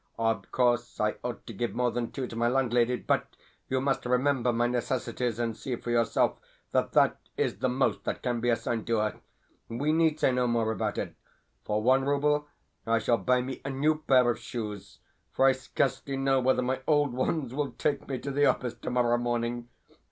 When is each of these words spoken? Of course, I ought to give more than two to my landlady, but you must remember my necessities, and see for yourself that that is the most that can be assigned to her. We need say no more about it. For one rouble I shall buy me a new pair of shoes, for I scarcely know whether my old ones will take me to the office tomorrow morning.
Of 0.17 0.51
course, 0.51 0.99
I 0.99 1.17
ought 1.23 1.45
to 1.45 1.53
give 1.53 1.75
more 1.75 1.91
than 1.91 2.09
two 2.11 2.25
to 2.25 2.35
my 2.35 2.47
landlady, 2.47 2.95
but 2.95 3.35
you 3.69 3.79
must 3.79 4.07
remember 4.07 4.51
my 4.51 4.65
necessities, 4.65 5.37
and 5.37 5.55
see 5.55 5.75
for 5.75 5.91
yourself 5.91 6.39
that 6.71 6.93
that 6.93 7.19
is 7.37 7.59
the 7.59 7.69
most 7.69 8.03
that 8.05 8.23
can 8.23 8.39
be 8.41 8.49
assigned 8.49 8.87
to 8.87 8.97
her. 8.97 9.19
We 9.69 9.93
need 9.93 10.19
say 10.19 10.31
no 10.31 10.47
more 10.47 10.71
about 10.71 10.97
it. 10.97 11.13
For 11.65 11.83
one 11.83 12.03
rouble 12.03 12.47
I 12.87 12.97
shall 12.97 13.19
buy 13.19 13.41
me 13.43 13.61
a 13.63 13.69
new 13.69 13.99
pair 14.01 14.27
of 14.31 14.39
shoes, 14.39 14.97
for 15.31 15.45
I 15.45 15.51
scarcely 15.51 16.17
know 16.17 16.39
whether 16.39 16.63
my 16.63 16.81
old 16.87 17.13
ones 17.13 17.53
will 17.53 17.73
take 17.73 18.07
me 18.07 18.17
to 18.21 18.31
the 18.31 18.47
office 18.47 18.73
tomorrow 18.73 19.19
morning. 19.19 19.69